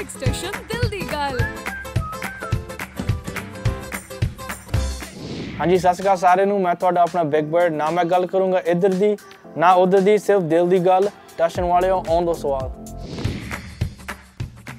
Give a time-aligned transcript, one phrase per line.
[0.00, 1.40] ਇੱਕ ਸਟੇਸ਼ਨ ਦਿਲ ਦੀ ਗੱਲ
[5.60, 8.58] ਹਾਂਜੀ ਸਤਿ ਸ਼੍ਰੀ ਅਕਾਲ ਸਾਰਿਆਂ ਨੂੰ। ਮੈਂ ਤੁਹਾਡਾ ਆਪਣਾ ਬਿਗ ਬਰਡ ਨਾ ਮੈਂ ਗੱਲ ਕਰੂੰਗਾ
[8.66, 9.16] ਇੱਧਰ ਦੀ
[9.56, 11.08] ਨਾ ਉਧਰ ਦੀ ਸਿਰਫ ਦਿਲ ਦੀ ਗੱਲ
[11.38, 12.70] ਟਸ਼ਨ ਵਾਲਿਓ ਆਉਣ ਦੋ ਸਵਾਲ।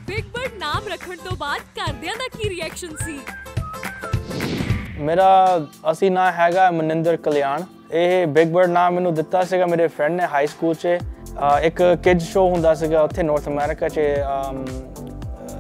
[0.08, 3.20] ਬਿਗ ਬਰਡ ਨਾਮ ਰੱਖਣ ਤੋਂ ਬਾਅਦ ਘਰਦਿਆਂ ਦਾ ਕੀ ਰਿਐਕਸ਼ਨ ਸੀ?
[5.00, 5.30] ਮੇਰਾ
[5.92, 10.26] ਅਸੀਂ ਨਾਂ ਹੈਗਾ ਮਨਿੰਦਰ ਕਲਿਆਣ। ਇਹ ਬਿਗ ਬਰਡ ਨਾਮ ਮੈਨੂੰ ਦਿੱਤਾ ਸੀਗਾ ਮੇਰੇ ਫਰੈਂਡ ਨੇ
[10.34, 10.98] ਹਾਈ ਸਕੂਲ 'ਚ।
[11.64, 14.00] ਇੱਕ ਕਿਡਸ ਸ਼ੋਅ ਹੁੰਦਾ ਸੀਗਾ ਉੱਥੇ ਨਾਰਥ ਅਮਰੀਕਾ 'ਚ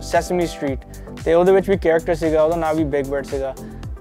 [0.03, 0.79] ਸੈਸਮੀ ਸਟਰੀਟ
[1.25, 3.53] ਤੇ ਉਹਦੇ ਵਿੱਚ ਵੀ ਕੈਰੈਕਟਰ ਸੀਗਾ, ਉਹਦਾ ਨਾਮ ਵੀ ਬਿਗ ਬਰਡ ਸੀਗਾ,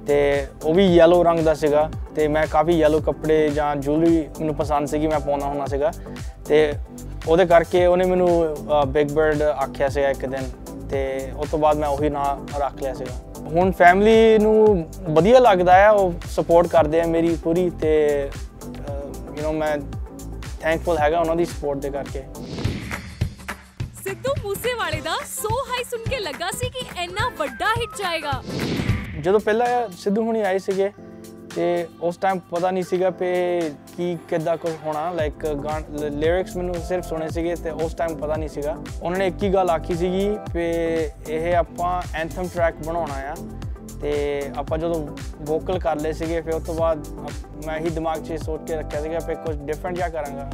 [0.06, 4.54] ਤੇ ਉਹ ਵੀ ਯੈਲੋ ਰੰਗ ਦਾ ਸੀਗਾ, ਤੇ ਮੈਂ ਕਾਫੀ ਯੈਲੋ ਕੱਪੜੇ ਜਾਂ ਜੁਐਲਰੀ ਮੈਨੂੰ
[4.54, 5.92] ਪਸੰਦ ਸੀਗੀ, ਮੈਂ ਪਾਉਂਦਾ ਹੁੰਦਾ ਸੀਗਾ,
[6.46, 6.72] ਤੇ
[7.26, 8.28] ਉਹਦੇ ਕਰਕੇ ਉਹਨੇ ਮੈਨੂੰ
[8.88, 10.50] ਬਿਗ ਬਰਡ ਆਖਿਆ ਸੀਗਾ ਇੱਕ ਦਿਨ,
[10.90, 13.12] ਤੇ ਉਸ ਤੋਂ ਬਾਅਦ ਮੈਂ ਉਹੀ ਨਾਮ ਰੱਖ ਲਿਆ ਸੀਗਾ।
[13.50, 18.30] ਹੁਣ ਫੈਮਿਲੀ ਨੂੰ ਵਧੀਆ ਲੱਗਦਾ ਹੈ, ਉਹ ਸਪੋਰਟ ਕਰਦੇ ਆ ਮੇਰੀ ਪੂਰੀ, ਤੇ
[18.66, 19.76] ਯੂ نو ਮੈਂ
[20.60, 22.22] ਥੈਂਕਫੁਲ ਹੈਗਾ ਉਹਨਾਂ ਦੀ ਸਪੋਰਟ ਦੇ ਕਰਕੇ।
[24.12, 28.32] ਸਿੱਧੂ ਮੂਸੇਵਾਲੇ ਦਾ ਸੋ ਹਾਈ ਸੁਣ ਕੇ ਲੱਗਾ ਸੀ ਕਿ ਇੰਨਾ ਵੱਡਾ ਹਿੱਟ ਜਾਏਗਾ।
[29.20, 29.66] ਜਦੋਂ ਪਹਿਲਾਂ
[29.98, 30.90] ਸਿੱਧੂ ਹੁਣੀ ਆਏ ਸੀਗੇ
[31.54, 33.30] ਤੇ ਉਸ ਟਾਈਮ ਪਤਾ ਨਹੀਂ ਸੀਗਾ ਕਿ
[33.96, 35.46] ਕੀ ਕਿੱਦਾਂ ਕੁਝ ਹੋਣਾ ਲਾਈਕ
[36.02, 39.48] ਲਿਰਿਕਸ ਮੈਨੂੰ ਸਿਰਫ ਸੁਣੇ ਸੀਗੇ ਤੇ ਉਸ ਟਾਈਮ ਪਤਾ ਨਹੀਂ ਸੀਗਾ। ਉਹਨਾਂ ਨੇ ਇੱਕ ਹੀ
[39.54, 40.66] ਗੱਲ ਆਖੀ ਸੀਗੀ ਕਿ
[41.28, 43.34] ਇਹ ਆਪਾਂ ਐਂਥਮ ਟਰੈਕ ਬਣਾਉਣਾ ਆ
[44.02, 44.12] ਤੇ
[44.56, 45.06] ਆਪਾਂ ਜਦੋਂ
[45.40, 48.76] ਵੋਕਲ ਕਰ ਲਏ ਸੀਗੇ, ਫਿਰ ਉਸ ਤੋਂ ਬਾਅਦ ਅਪ- ਮੈਂ ਹੀ ਦਿਮਾਗ 'ਚ ਸੋਚ ਕੇ
[48.76, 50.50] ਰੱਖਿਆ ਸੀਗਾ ਕਿ ਕੁਝ ਡਿਫਰੈਂਟ ਜਿਹਾ ਕਰਾਂਗਾ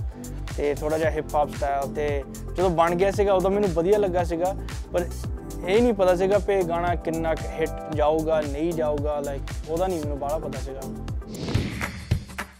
[0.57, 2.25] ਤੇ ਥੋੜਾ ਜਿਹਾ ਹਿਪ ਹੌਪ ਸਟਾਈਲ ਤੇ
[2.59, 4.55] ਜਦੋਂ ਬਣ ਗਿਆ ਸੀਗਾ ਉਦੋਂ ਮੈਨੂੰ ਵਧੀਆ ਲੱਗਾ ਸੀਗਾ
[4.93, 10.01] ਪਰ ਇਹ ਨਹੀਂ ਪਤਾ ਸੀਗਾ ਕਿ ਗਾਣਾ ਕਿੰਨਾ ਹਿੱਟ ਜਾਊਗਾ ਨਹੀਂ ਜਾਊਗਾ ਲਾਈਕ ਉਹਦਾ ਨਹੀਂ
[10.01, 10.81] ਮੈਨੂੰ ਬਾਹਲਾ ਪਤਾ ਸੀਗਾ।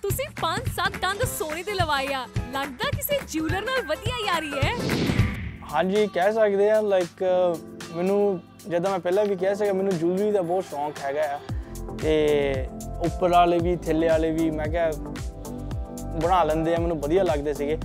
[0.03, 4.73] ਤੁਸੀਂ 5-7 ਦੰਦ ਸੋਨੇ ਦੇ ਲਵਾਏ ਆ ਲੱਗਦਾ ਕਿਸੇ ਜਿਊਲਰ ਨਾਲ ਵਧੀਆ ਯਾਰੀ ਹੈ।
[5.73, 7.23] ਹਾਂਜੀ ਕਹਿ ਸਕਦੇ ਆ ਲਾਈਕ
[7.97, 8.21] ਮੈਨੂੰ
[8.69, 11.39] ਜਦੋਂ ਮੈਂ ਪਹਿਲਾਂ ਵੀ ਕਿਹਾ ਸੀਗਾ ਮੈਨੂੰ ਜੁਐਲਰੀ ਦਾ ਬਹੁਤ ਸ਼ੌਂਕ ਹੈਗਾ ਆ
[12.03, 12.15] ਤੇ
[13.05, 14.91] ਉੱਪਰ ਵਾਲੇ ਵੀ ਥੱਲੇ ਵਾਲੇ ਵੀ ਮੈਂ ਕਿਹਾ
[16.23, 17.79] ਬਣਾ ਲੈਂਦੇ ਆ ਮੈਨੂੰ ਵਧੀਆ ਲੱਗਦੇ ਸੀਗੇ।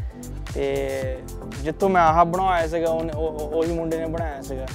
[0.54, 1.18] ਤੇ
[1.62, 4.66] ਜਿੱਥੋਂ ਮੈਂ ਆਹ ਬਣਾਇਆ ਸੀਗਾ ਉਹ- ਮੁੰਡੇ ਨੇ ਬਣਾਇਆ ਸੀਗਾ।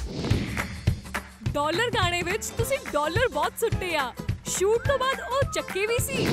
[1.53, 4.13] ਡਾਲਰ ਗਾਣੇ ਵਿੱਚ ਤੁਸੀਂ ਡਾਲਰ ਬਹੁਤ ਸੁੱਟੇ ਆ।
[4.47, 6.27] ਸ਼ੂਟ ਤੋਂ ਬਾਅਦ ਉਹ ਚੱਕੇ ਵੀ ਸੀ।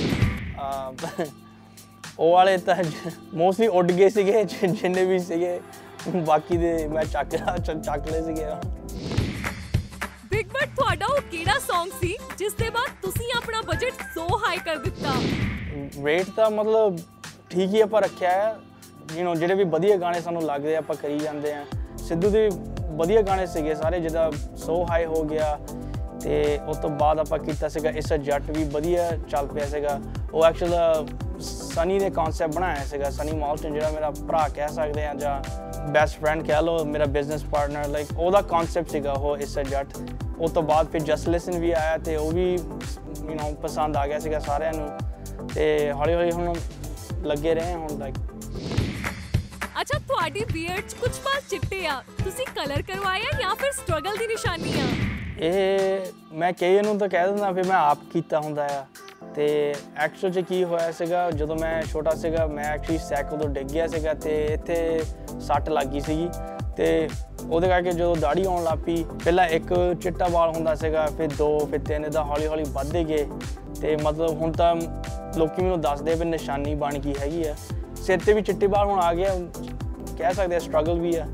[2.19, 2.75] ਉਹ ਵਾਲੇ ਤਾਂ
[3.33, 5.59] ਮੋਸਟਲੀ ਉੱਡ ਗਏ ਸੀਗੇ ਜਿੰਨੇ ਵੀ ਸੀਗੇ
[6.15, 7.35] ਬਾਕੀ ਦੇ ਮੈਂ ਚੱਕ
[7.85, 8.45] ਚੱਕ ਲਏ ਸੀਗੇ।
[10.29, 14.57] ਬਿਗ ਬਟ ਤੁਹਾਡਾ ਉਹ ਕਿਹੜਾ Song ਸੀ ਜਿਸ ਦੇ ਬਾਅਦ ਤੁਸੀਂ ਆਪਣਾ ਬਜਟ ਸੋ ਹਾਈ
[14.57, 15.13] ਕਰ ਦਿੱਤਾ?
[16.05, 16.97] ਰੇਟ ਤਾਂ ਮਤਲਬ
[17.49, 18.55] ਠੀਕ ਹੀ ਆਪਾਂ ਰੱਖਿਆ ਹੈ
[19.16, 21.64] ਯੂ نو ਜਿਹੜੇ ਵੀ ਵਧੀਆ ਗਾਣੇ ਸਾਨੂੰ ਲੱਗਦੇ ਆ ਆਪਾਂ ਕਰੀ ਜਾਂਦੇ ਆ
[21.98, 22.48] ਸਿੱਧੂ ਦੇ
[22.92, 25.58] ਵਧੀਆ ਗਾਣੇ ਸੀਗੇ ਸਾਰੇ ਜਿਹਦਾ ਸੋ ਹਾਈ ਹੋ ਗਿਆ
[26.22, 29.98] ਤੇ ਉਸ ਤੋਂ ਬਾਅਦ ਆਪਾਂ ਕੀਤਾ ਸੀਗਾ ਇਸ ਜੱਟ ਵੀ ਵਧੀਆ ਚੱਲ ਪਿਆ ਸੀਗਾ
[30.32, 31.06] ਉਹ ਐਕਚੁਅਲ
[31.40, 35.40] ਸਨੀ ਨੇ ਕਨਸੈਪਟ ਬਣਾਇਆ ਸੀਗਾ ਸਨੀ ਮਾਲਟਨ ਜਿਹੜਾ ਮੇਰਾ ਭਰਾ ਕਹਿ ਸਕਦੇ ਆ ਜਾਂ
[35.88, 39.96] ਬੈਸਟ ਫਰੈਂਡ ਕਹਿ ਲਓ ਮੇਰਾ ਬਿਜ਼ਨਸ ਪਾਰਟਨਰ ਲਾਈਕ ਉਹਦਾ ਕਨਸੈਪਟ ਸੀਗਾ ਉਹ ਇਸ ਜੱਟ
[40.38, 44.06] ਉਸ ਤੋਂ ਬਾਅਦ ਫਿਰ ਜਸਟ ਲਿਸਨ ਵੀ ਆਇਆ ਤੇ ਉਹ ਵੀ ਯੂ نو ਪਸੰਦ ਆ
[44.06, 44.88] ਗਿਆ ਸੀਗਾ ਸਾਰਿਆਂ ਨੂੰ
[45.54, 46.54] ਤੇ ਹੌਲੀ ਹੌਲੀ ਹੁਣ
[47.22, 48.16] ਲੱਗੇ ਰਹੇ ਹਾਂ ਹੁਣ ਲਾਈਕ
[49.85, 54.27] ਅੱਛਾ, ਤੁਹਾਡੀ ਬੀਅਰਡ 'ਚ ਕੁਝ ਬਾਲ ਚਿੱਟੇ ਆ। ਤੁਸੀਂ ਕਲਰ ਕਰਵਾਇਆ ਜਾਂ ਫਿਰ ਸਟਰਗਲ ਦੀ
[54.27, 54.85] ਨਿਸ਼ਾਨੀ ਆ?
[55.39, 55.99] ਇਹ
[56.33, 58.85] ਮੈਂ ਕਈ ਨੂੰ ਤਾਂ ਕਹਿ ਦਿੰਦਾ, ਫਿਰ ਮੈਂ ਆਪ ਕੀਤਾ ਹੁੰਦਾ ਆ।
[59.35, 63.67] ਤੇ ਐਕਚੁਅਲ 'ਚ ਕੀ ਹੋਇਆ ਸੀਗਾ, ਜਦੋਂ ਮੈਂ ਛੋਟਾ ਸੀਗਾ, ਮੈਂ ਐਕਚੁਅਲੀ ਸਾਈਕਲ ਤੋਂ ਡਿੱਗ
[63.67, 65.03] ਗਿਆ ਸੀਗਾ ਤੇ ਇੱਥੇ
[65.39, 66.29] ਸੱਟ ਲੱਗ ਗਈ ਸੀਗੀ।
[66.77, 67.09] ਤੇ
[67.49, 71.67] ਉਹਦੇ ਕਰਕੇ ਜਦੋਂ ਦਾੜੀ ਆਉਣ ਲੱਗ ਪਈ, ਪਹਿਲਾਂ ਇੱਕ ਚਿੱਟਾ ਵਾਲ ਹੁੰਦਾ ਸੀਗਾ, ਫਿਰ ਦੋ,
[71.71, 73.27] ਫਿਰ ਤਿੰਨ ਦਾ ਹੌਲੀ ਹੌਲੀ ਵੱਧਦੇ ਗਏ।
[73.81, 74.75] ਤੇ ਮਤਲਬ ਹੁਣ ਤਾਂ
[75.37, 77.55] ਲੋਕੀ ਮੈਨੂੰ ਦੱਸਦੇ ਵੀ ਨਿਸ਼ਾਨੀ ਬਣ ਗਈ ਹੈਗੀ ਆ।
[78.05, 79.33] ਸਿਰ ਤੇ ਵੀ ਚਿੱਟੇ ਵਾਲ ਹੁਣ ਆ ਗਿਆ
[80.17, 81.25] ਕਹਿ ਸਕਦੇ ਆ ਸਟਰਗਲ ਵੀ ਆ।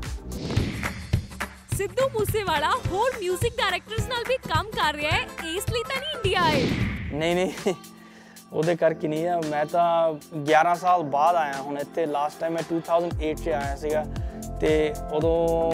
[1.76, 6.16] ਸਿੱਧੂ ਮੂਸੇਵਾਲਾ ਹੋਰ 뮤직 ਡਾਇਰੈਕਟਰਸ ਨਾਲ ਵੀ ਕੰਮ ਕਰ ਰਿਹਾ ਹੈ ਇਸ ਲਈ ਤਾਂ ਨਹੀਂ
[6.16, 6.66] ਇੰਡੀਆ ਆਏ।
[7.12, 7.74] ਨਹੀਂ ਨਹੀਂ
[8.52, 9.86] ਉਹਦੇ ਕਰਕੇ ਨਹੀਂ ਆ। ਮੈਂ ਤਾਂ
[10.50, 14.04] 11 ਸਾਲ ਬਾਅਦ ਆਇਆ ਹੁਣ ਇੱਥੇ। ਲਾਸਟ ਟਾਈਮ ਮੈਂ 2008 ਚ ਆਇਆ ਸੀਗਾ
[14.60, 14.72] ਤੇ
[15.12, 15.72] ਉਦੋਂ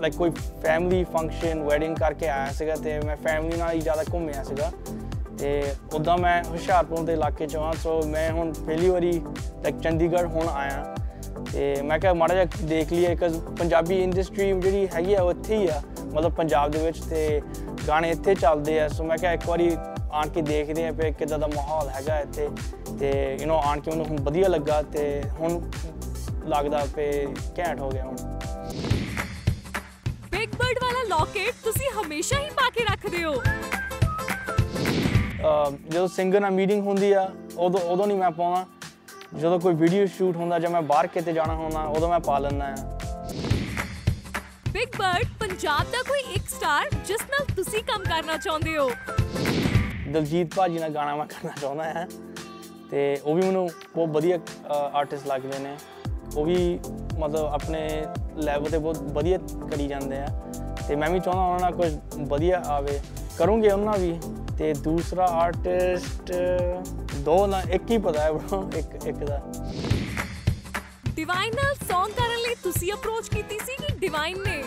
[0.00, 0.30] ਲਾਈਕ ਕੋਈ
[0.62, 4.70] ਫੈਮਿਲੀ ਫੰਕਸ਼ਨ ਵੈਡਿੰਗ ਕਰਕੇ ਆਇਆ ਸੀਗਾ ਤੇ ਮੈਂ ਫੈਮਿਲੀ ਨਾਲ ਹੀ ਜ਼ਿਆਦਾ ਘੁੰਮਿਆ ਸੀਗਾ।
[5.40, 9.12] ਤੇ ਉਦਾਂ ਮੈਂ ਹੁਸ਼ਿਆਰਪੁਰ ਦੇ ਇਲਾਕੇ ਚੋਂ ਆ ਸੋ ਮੈਂ ਹੁਣ ਪਹਿਲੀ ਵਾਰੀ
[9.62, 10.96] ਲਾਈਕ ਚੰਡੀਗੜ੍ਹ ਹੁਣ ਆਇਆ
[11.52, 13.28] ਤੇ ਮੈਂ ਕਿਹਾ ਮਾੜਾ ਜਿਹਾ ਦੇਖ ਲਈਏ ਕਿ
[13.58, 15.82] ਪੰਜਾਬੀ ਇੰਡਸਟਰੀ ਜਿਹੜੀ ਹੈਗੀ ਆ, ਉਹ ਇੱਥੇ ਹੀ ਆ,
[16.14, 17.42] ਮਤਲਬ ਪੰਜਾਬ ਦੇ ਵਿੱਚ ਤੇ
[17.88, 19.76] ਗਾਣੇ ਇੱਥੇ ਚੱਲਦੇ ਆ। ਸੋ ਮੈਂ ਕਿਹਾ ਇੱਕ ਵਾਰੀ
[20.12, 22.48] ਆਣ ਕੇ ਦੇਖਦੇ ਆ ਵੀ ਕਿੱਦਾਂ ਦਾ ਮਾਹੌਲ ਹੈਗਾ ਇੱਥੇ।
[23.00, 25.70] ਤੇ ਯੂ نو ਆਣ ਕੇ ਮੈਨੂੰ ਹੁਣ ਵਧੀਆ ਲੱਗਾ ਤੇ ਹੁਣ
[26.46, 27.26] ਲੱਗਦਾ ਕਿ
[27.58, 28.16] ਘੈਂਟ ਹੋ ਗਿਆ ਹੁਣ।
[30.30, 33.79] ਬਿਗ ਬਰਡ ਵਾਲਾ ਲੌਕੇਟ ਤੁਸੀਂ ਹਮੇਸ਼ਾ ਹੀ ਪਾ ਕੇ ਰੱਖਦੇ ਹੋ। ਅਹ
[35.42, 37.28] ਜਦੋਂ ਸਿੰਗਰ ਨਾਲ ਮੀਟਿੰਗ ਹੁੰਦੀ ਆ
[37.58, 38.66] ਉਦੋਂ ਉਦੋਂ ਨਹੀਂ ਮੈਂ ਪਾਉਂਦਾ।
[39.38, 42.66] ਜਦੋਂ ਕੋਈ ਵੀਡੀਓ ਸ਼ੂਟ ਹੁੰਦਾ ਜਾਂ ਮੈਂ ਬਾਹਰ ਕਿਤੇ ਜਾਣਾ ਹੁੰਦਾ ਉਦੋਂ ਮੈਂ ਪਾ ਲੈਂਦਾ
[42.66, 42.98] ਆ।
[44.72, 48.90] ਬਿਗ ਬਰਡ ਪੰਜਾਬ ਦਾ ਕੋਈ ਇੱਕ ਸਟਾਰ ਜਿਸ ਨਾਲ ਤੁਸੀਂ ਕੰਮ ਕਰਨਾ ਚਾਹੁੰਦੇ ਹੋ?
[50.08, 52.06] ਦਲਜੀਤ ਭਾਜੀ ਨਾਲ ਗਾਣਾ ਮੈਂ ਕਰਨਾ ਚਾਹੁੰਦਾ ਹਾਂ
[52.90, 54.38] ਤੇ ਉਹ ਵੀ ਮੈਨੂੰ ਬਹੁਤ ਵਧੀਆ
[54.70, 55.76] ਆਰਟਿਸਟ ਲੱਗਦੇ ਨੇ।
[56.36, 56.78] ਉਹ ਵੀ
[57.18, 57.88] ਮਤਲਬ ਆਪਣੇ
[58.36, 59.38] ਲੈਵਲ ਤੇ ਬਹੁਤ ਵਧੀਆ
[59.70, 60.26] ਕਰੀ ਜਾਂਦੇ ਆ।
[60.88, 63.00] ਤੇ ਮੈਂ ਵੀ ਚਾਹੁੰਦਾ ਉਹਨਾਂ ਨਾਲ ਕੁਝ ਵਧੀਆ ਆਵੇ।
[63.38, 64.12] ਕਰੂੰਗੇ ਉਹਨਾਂ ਵੀ।
[64.60, 66.32] ਤੇ ਦੂਸਰਾ ਆਰਟਿਸਟ
[67.16, 69.42] ਦੋ ਨਾ ਇੱਕ ਹੀ ਪਤਾ ਹੈ bro, ਇੱਕ ਇੱਕ ਦਾ।
[71.14, 74.62] ਡਿਵਾਈਨ ਨਾਲ Song ਕਰਨ ਲਈ ਤੁਸੀਂ ਅਪਰੋਚ ਕੀਤੀ ਸੀ ਕਿ ਡਿਵਾਈਨ ਨੇ?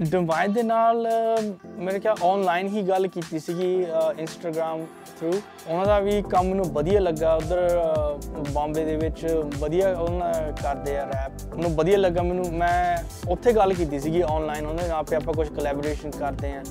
[0.00, 1.42] ਡਿਵਾਈਨ ਦੇ ਨਾਲ ਅਹ,
[1.78, 3.86] ਮੇਰੇ ਖਿਆਲ ਆਨਲਾਈਨ ਹੀ ਗੱਲ ਕੀਤੀ ਸੀਗੀ
[4.18, 4.84] ਇੰਸਟਾਗ੍ਰam
[5.20, 5.32] ਥਰੂ
[5.66, 7.68] ਉਹਨਾਂ ਦਾ ਵੀ ਕੰਮ ਮੈਨੂੰ ਵਧੀਆ ਲੱਗਾ। ਉਧਰ
[8.54, 9.24] ਬੰਬੇ ਦੇ ਵਿੱਚ
[9.58, 10.32] ਵਧੀਆ ਉਹਨਾਂ
[10.62, 12.96] ਕਰਦੇ ਆ ਰੈਪ ਮੈਨੂੰ ਵਧੀਆ ਲੱਗਾ। ਮੈਨੂੰ ਮੈਂ
[13.28, 16.62] ਉੱਥੇ ਗੱਲ ਕੀਤੀ ਸੀਗੀ ਆਨਲਾਈਨ ਉਹਨਾਂ ਨਾਲ ਆਪੇ ਆਪਾਂ ਕੁਝ ਕੋਲੈਬੋਰੇਸ਼ਨ ਕਰਦੇ ਆ।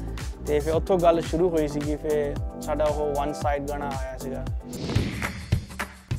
[0.48, 4.46] ਤੇ ਫਿਰ ਉੱਥੋਂ ਗੱਲ ਸ਼ੁਰੂ ਹੋਈ ਸੀਗੀ। ਫਿਰ ਸਾਡਾ ਉਹ ਵਨ ਸਾਈਡ ਗਾਣਾ ਆਇਆ ਸੀਗਾ।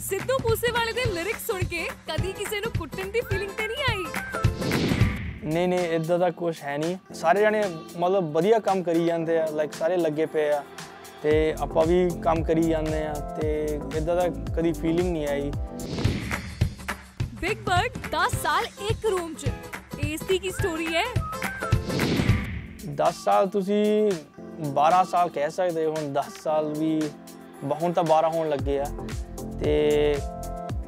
[0.00, 4.29] ਸਿੱਧੂ ਮੂਸੇਵਾਲੇ ਦੇ ਲਿਰਿਕਸ ਸੁਣ ਕੇ ਕਦੀ ਕਿਸੇ ਨੂੰ ਕੁੱਟਣ ਦੀ ਫੀਲਿੰਗ ਤੇ ਨਹੀਂ ਆਈ?
[5.44, 7.62] ਨਹੀਂ ਨਹੀਂ ਇਦਾਂ ਦਾ ਕੁਝ ਹੈ ਨਹੀਂ। ਸਾਰੇ ਜਣੇ
[7.98, 10.62] ਮਤਲਬ ਵਧੀਆ ਕੰਮ ਕਰੀ ਜਾਂਦੇ ਆ ਲਾਈਕ ਸਾਰੇ ਲੱਗੇ ਪਏ ਆ।
[11.22, 15.50] ਤੇ ਆਪਾਂ ਵੀ ਕੰਮ ਕਰੀ ਜਾਂਦੇ ਆ ਤੇ ਇਦਾਂ ਦਾ ਕਦੀ ਫੀਲਿੰਗ ਨਹੀਂ ਆਈ।
[17.40, 19.46] ਬਿਗ ਬਰਡ 10 ਸਾਲ ਇੱਕ ਰੂਮ 'ਚ।
[19.98, 21.04] ਇਸ ਦੀ ਕੀ ਸਟੋਰੀ ਹੈ?
[22.94, 24.10] 10 ਸਾਲ ਤੁਸੀਂ
[24.74, 27.00] 12 ਸਾਲ ਕਹਿ ਸਕਦੇ ਹੋ ਹੁਣ 10 ਸਾਲ ਵੀ
[27.82, 28.84] ਹੁਣ ਤਾਂ 12 ਹੋਣ ਲੱਗੇ ਆ।
[29.60, 30.16] ਤੇ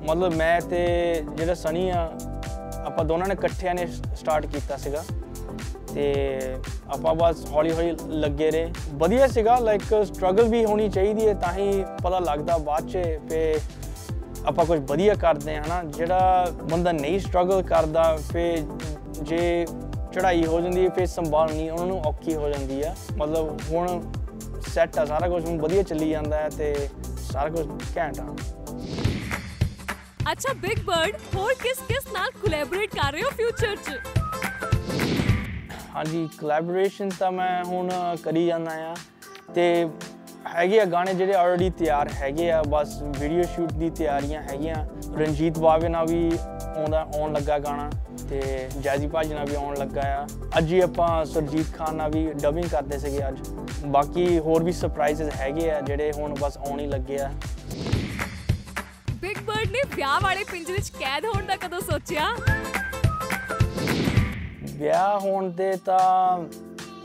[0.03, 0.87] ਮਤਲਬ ਮੈਂ ਤੇ
[1.35, 2.11] ਜਿਹੜਾ ਸਨੀ ਆ
[2.85, 3.87] ਆਪਾਂ ਦੋਨਾਂ ਨੇ ਇਕੱਠਿਆਂ ਨੇ
[4.17, 5.03] ਸਟਾਰਟ ਕੀਤਾ ਸੀਗਾ।
[5.95, 6.05] ਤੇ
[6.89, 11.53] ਆਪਾਂ ਬਸ ਹੌਲੀ ਹੌਲੀ ਲੱਗੇ ਰਹੇ। ਵਧੀਆ ਸੀਗਾ ਲਾਈਕ ਸਟਰਗਲ ਵੀ ਹੋਣੀ ਚਾਹੀਦੀ ਹੈ, ਤਾਂ
[11.53, 12.99] ਹੀ ਪਤਾ ਲੱਗਦਾ ਬਾਅਦ ਚ
[13.29, 13.59] ਫੇ
[14.47, 18.65] ਆਪਾਂ ਕੁਝ ਵਧੀਆ ਕਰਦੇ ਹਾਂ, ਹਨਾ। ਜਿਹੜਾ ਬੰਦਾ ਨਹੀਂ ਸਟਰਗਲ ਕਰਦਾ ਫੇ
[19.23, 19.67] ਜੇ
[20.13, 24.01] ਚੜਾਈ ਹੋ ਜਾਂਦੀ ਹੈ ਫੇ ਸੰਭਾਲਣੀ ਉਹਨਾਂ ਨੂੰ ਔਖੀ ਹੋ ਜਾਂਦੀ ਆ। ਮਤਲਬ ਹੁਣ
[24.69, 26.75] ਸੈੱਟ ਆ ਸਾਰਾ ਕੁਝ, ਹੁਣ ਵਧੀਆ ਚੱਲੀ ਜਾਂਦਾ ਹੈ ਤੇ
[27.33, 28.27] ਸਾਰਾ ਕੁਝ ਘੈਂਟ ਆ।
[30.33, 33.99] ਅੱਛਾ ਬਿਗ ਬਰਡ ਹੋਰ ਕਿਸ ਕਿਸ ਨਾਲ ਕੋਲੈਬੋਰੇਟ ਕਰ ਰਹੇ ਹੋ ਫਿਊਚਰ 'ਚ?
[35.95, 37.91] ਹਾਂਜੀ ਕੋਲੈਬੋਰੇਸ਼ਨ ਤਾਂ ਮੈਂ ਹੁਣ
[38.25, 38.95] ਕਰੀ ਜਾਂਦਾ ਆ
[39.55, 39.65] ਤੇ
[40.49, 44.75] ਹੈਗੇ ਆ ਗਾਣੇ ਜਿਹੜੇ ਆਲਰੇਡੀ ਤਿਆਰ ਹੈਗੇ ਆ, ਬਸ ਵੀਡੀਓ ਸ਼ੂਟ ਦੀ ਤਿਆਰੀਆਂ ਹੈਗੀਆਂ।
[45.19, 46.31] ਰਣਜੀਤ ਬਾਵੇ ਨਾਲ ਵੀ
[46.77, 47.91] ਆਉਂਦਾ, ਆਉਣ ਲੱਗਾ ਗਾਣਾ
[48.29, 50.27] ਤੇ ਜੈਜੀ ਭਾਜੀ ਨਾਲ ਵੀ ਆਉਣ ਲੱਗਾ ਆ।
[50.59, 53.49] ਅੱਜ ਹੀ ਆਪਾਂ ਸੁਰਜੀਤ ਖਾਨ ਨਾਲ ਵੀ ਡਬਿੰਗ ਕਰਦੇ ਸੀਗੇ ਅੱਜ।
[53.87, 57.31] ਬਾਕੀ ਹੋਰ ਵੀ ਸਰਪ੍ਰਾਈਜ਼ਸ ਹੈਗੇ ਆ ਜਿਹੜੇ ਹੁਣ ਬਸ ਆਉਣ ਹੀ ਲੱਗੇ ਆ।
[59.23, 62.29] ਬਿਗ ਬਰਡ ਨੇ ਵਿਆਹ ਵਾਲੇ ਪਿੰਜਰੇ 'ਚ ਕੈਦ ਹੋਣ ਦਾ ਕਦੋਂ ਸੋਚਿਆ?
[64.77, 66.39] ਵਿਆਹ ਹੋਣ ਤੇ ਤਾਂ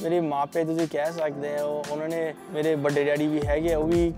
[0.03, 3.87] ਮੇਰੇ ਮਾਪੇ ਤੁਸੀਂ ਕਹਿ ਸਕਦੇ ਹੋ ਉਹਨਾਂ ਨੇ ਮੇਰੇ ਵੱਡੇ ਡੈਡੀ ਵੀ ਹੈਗੇ ਆ, ਉਹ
[3.87, 4.13] ਵੀ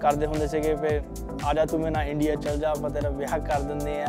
[0.00, 1.00] ਕਰਦੇ ਹੁੰਦੇ ਸੀਗੇ ਫਿਰ
[1.44, 4.06] ਆ ਜਾ ਤੂੰ ਮੇਰੇ ਨਾਲ ਇੰਡੀਆ ਚਲ ਜਾ ਆਪਾਂ ਤੇਰਾ ਵਿਆਹ ਕਰ ਦਿੰਦੇ ਆ।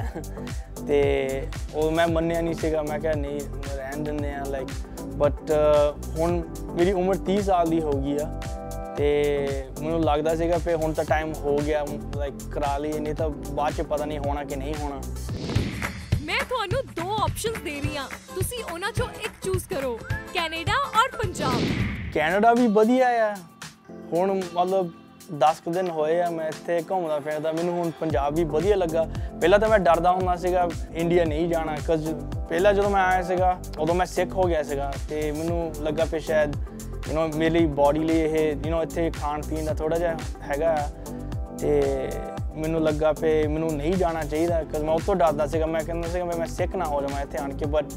[0.87, 3.39] ਤੇ ਉਹ ਮੈਂ ਮੰਨਿਆ ਨਹੀਂ ਸੀਗਾ ਮੈਂ ਕਿਹਾ ਨਹੀਂ
[3.77, 4.67] ਰਹਿਣ ਦਿੰਦੇ ਆ ਲਾਈਕ
[5.17, 5.51] ਬਟ
[6.19, 6.41] ਹੁਣ
[6.73, 8.29] ਮੇਰੀ ਉਮਰ 30 ਸਾਲ ਦੀ ਹੋ ਗਈ ਆ।
[8.97, 13.29] ਤੇ ਮੈਨੂੰ ਲੱਗਦਾ ਸੀਗਾ ਫਿਰ ਹੁਣ ਤਾਂ ਟਾਈਮ ਹੋ ਗਿਆ ਲਾਈਕ ਕਰਾ ਲਈ ਨਹੀਂ ਤਾਂ
[13.29, 15.01] ਬਾਅਦ ਚ ਪਤਾ ਨਹੀਂ ਹੋਣਾ ਕਿ ਨਹੀਂ ਹੋਣਾ।
[16.21, 19.99] ਮੈਂ ਤੁਹਾਨੂੰ ਦੋ ਆਪਸ਼ਨਸ ਦੇ ਰਹੀ ਹਾਂ। ਤੁਸੀਂ ਉਹਨਾਂ 'ਚੋਂ ਇੱਕ ਚੂਜ਼ ਕਰੋ
[20.33, 21.61] ਕੈਨੇਡਾ ਔਰ ਪੰਜਾਬ।
[22.13, 23.35] ਕੈਨੇਡਾ ਵੀ ਵਧੀਆ ਆ।
[24.13, 24.89] ਹੁਣ ਮਤਲਬ
[25.40, 29.06] 10 ਕੁ ਦਿਨ ਹੋਏ ਆ ਮੈਂ ਇੱਥੇ ਘੁੰਮਦਾ ਫਿਰਦਾ ਮੈਨੂੰ ਹੁਣ ਪੰਜਾਬ ਵੀ ਵਧੀਆ ਲੱਗਾ
[29.40, 32.14] ਪਹਿਲਾਂ ਤਾਂ ਮੈਂ ਡਰਦਾ ਹੁੰਦਾ ਸੀਗਾ ਇੰਡੀਆ ਨਹੀਂ ਜਾਣਾ ਕਿਉਂਕਿ
[32.48, 36.20] ਪਹਿਲਾਂ ਜਦੋਂ ਮੈਂ ਆਇਆ ਸੀਗਾ ਉਦੋਂ ਮੈਂ ਸਿੱਖ ਹੋ ਗਿਆ ਸੀਗਾ ਤੇ ਮੈਨੂੰ ਲੱਗਾ ਫਿਰ
[36.20, 36.56] ਸ਼ਾਇਦ
[37.08, 40.16] ਯੂ نو ਮੇਰੇ ਲਈ ਬਾਡੀ ਲਈ ਇਹ ਯੂ نو ਇੱਥੇ ਖਾਣ ਪੀਣ ਦਾ ਥੋੜਾ ਜਿਹਾ
[40.42, 40.88] ਹੈਗਾ ਆ
[41.60, 42.10] ਤੇ
[42.54, 46.24] ਮੈਨੂੰ ਲੱਗਾ ਪਏ ਮੈਨੂੰ ਨਹੀਂ ਜਾਣਾ ਚਾਹੀਦਾ ਕਿ ਮੈਂ ਉੱਥੋਂ ਡਰਦਾ ਸੀਗਾ ਮੈਂ ਕਹਿੰਦਾ ਸੀਗਾ
[46.24, 47.92] ਵੀ ਮੈਂ ਸਿੱਖ ਨਾ ਹੋ ਜਾਵਾਂ ਇੱਥੇ ਆਣ ਕੇ ਬਟ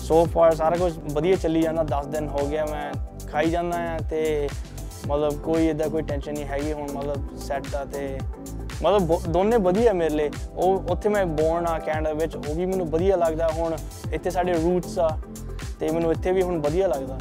[0.00, 2.92] ਸੋ ਫਾਰ ਸਾਰਾ ਕੁਝ ਵਧੀਆ ਚੱਲੀ ਜਾਂਦਾ 10 ਦਿਨ ਹੋ ਗਿਆ ਮੈਂ
[3.28, 4.48] ਖਾਈ ਜਾਂਦਾ ਆ ਤੇ
[5.07, 8.17] ਮਤਲਬ ਕੋਈ ਇਦਾਂ ਕੋਈ ਟੈਨਸ਼ਨ ਨਹੀਂ ਹੈਗੀ ਹੁਣ ਮਤਲਬ ਸੈੱਟ ਆ ਤੇ
[8.83, 12.89] ਮਤਲਬ ਦੋਨੇ ਵਧੀਆ ਮੇਰੇ ਲਈ। ਉਹ ਉੱਥੇ ਮੈਂ ਬੋਰਨ ਆ ਕੈਨੇਡਾ ਵਿੱਚ ਉਹ ਵੀ ਮੈਨੂੰ
[12.89, 13.75] ਵਧੀਆ ਲੱਗਦਾ। ਹੁਣ
[14.13, 15.09] ਇੱਥੇ ਸਾਡੇ ਰੂਟਸ ਆ
[15.79, 17.17] ਤੇ ਮੈਨੂੰ ਇੱਥੇ ਵੀ ਹੁਣ ਵਧੀਆ ਲੱਗਦਾ।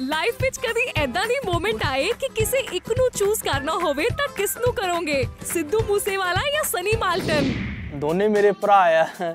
[0.00, 4.28] ਲਾਈਫ ਵਿੱਚ ਕਦੀ ਐਦਾਂ ਦੀ ਮੂਮੈਂਟ ਆਏ ਕਿ ਕਿਸੇ ਇੱਕ ਨੂੰ ਚੂਜ਼ ਕਰਨਾ ਹੋਵੇ ਤਾਂ
[4.36, 5.24] ਕਿਸ ਨੂੰ ਕਰੋਗੇ?
[5.46, 7.52] ਸਿੱਧੂ ਮੂਸੇਵਾਲਾ ਜਾਂ ਸਨੀ ਮਾਲਟਨ
[7.96, 9.34] ਦੋਨੇ ਮੇਰੇ ਭਰਾ ਆ।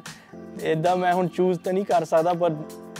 [0.63, 2.51] ਇਦਾਂ ਮੈਂ ਹੁਣ ਚੂਜ਼ ਤਾਂ ਨਹੀਂ ਕਰ ਸਕਦਾ ਪਰ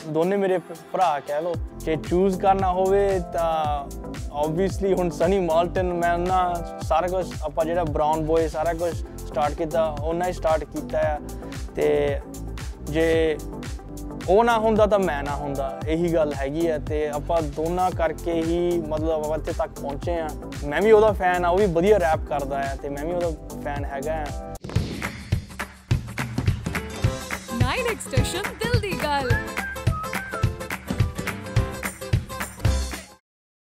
[0.07, 0.61] ਦੋਨੇ ਮੇਰੇ ਭ-
[0.93, 3.85] ਭਰਾ ਕਹਿ ਲੋ ਜੇ ਚੂਜ਼ ਕਰਨਾ ਹੋਵੇ ਤਾਂ
[4.31, 8.93] ਆਬਵੀਅਸਲੀ ਹੁਣ ਸਨੀ ਮਾਲਟਨ ਮੈਂ ਉਹਨਾਂ ਸਾਰਾ ਕੁਝ ਆਪਾਂ ਜਿਹੜਾ ਬ੍ਰਾਊਨ ਬੋਏ ਸਾਰਾ ਕੁਝ
[9.27, 11.19] ਸਟਾਰਟ ਕੀਤਾ, ਉਹਨਾਂ ਹੀ ਸਟਾਰਟ ਕੀਤਾ ਆ।
[11.75, 12.19] ਤੇ
[12.83, 13.37] ਜੇ
[14.29, 18.33] ਉਹ ਨਾ ਹੁੰਦਾ ਤਾਂ ਮੈਂ ਨਾ ਹੁੰਦਾ, ਇਹੀ ਗੱਲ ਹੈਗੀ ਆ। ਤੇ ਆਪਾਂ ਦੋਨਾਂ ਕਰਕੇ
[18.33, 20.27] ਹੀ ਮਤਲਬ ਆਪਾਂ ਇੱਥੇ ਤੱਕ ਪਹੁੰਚੇ ਆ।
[20.65, 23.59] ਮੈਂ ਵੀ ਉਹਦਾ ਫੈਨ ਆ, ਉਹ ਵੀ ਵਧੀਆ ਰੈਪ ਕਰਦਾ ਆ, ਤੇ ਮੈਂ ਵੀ ਉਹਦਾ
[23.63, 24.25] ਫੈਨ ਹੈਗਾ ਆ।
[27.53, 29.29] 9 ਐਕਸਟੈਸ਼ਨ ਦਿਲ ਦੀ ਗੱਲ।